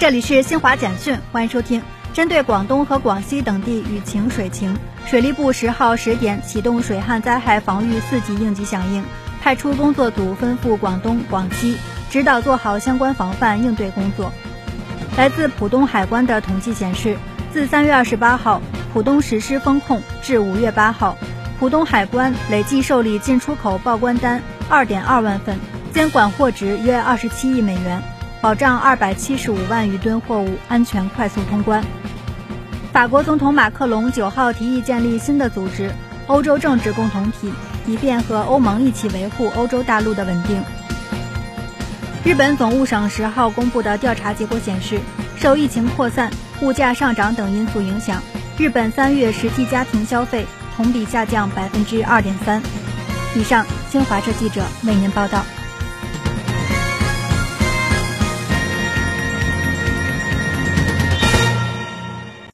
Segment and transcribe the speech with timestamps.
[0.00, 1.82] 这里是新华简讯，欢迎收听。
[2.14, 9.04] 针对广东和广西等地雨情水情，水利部十号十点启动水旱灾害防御四级应急响应，
[9.42, 11.76] 派出工作组奔赴广东、广西，
[12.08, 14.32] 指导做好相关防范应对工作。
[15.18, 17.18] 来自浦东海关的统计显示，
[17.52, 18.62] 自三月二十八号
[18.94, 21.18] 浦东实施封控至五月八号，
[21.58, 24.40] 浦东海关累计受理进出口报关单
[24.70, 25.58] 二点二万份，
[25.92, 28.02] 监管货值约二十七亿美元。
[28.40, 31.84] 保障二百七十五万余吨货物安全快速通关。
[32.90, 35.90] 法国总统马克龙九号提议建立新的组织——
[36.26, 37.52] 欧洲政治共同体，
[37.86, 40.62] 以便和欧盟一起维护欧洲大陆的稳定。
[42.24, 45.00] 日本总务省十号公布的调查结果显示，
[45.36, 46.30] 受疫情扩散、
[46.62, 48.22] 物价上涨等因素影响，
[48.56, 52.62] 日本三月实际家庭消费同比下降百分之二点三。
[53.36, 55.44] 以上，新华社记者为您报道。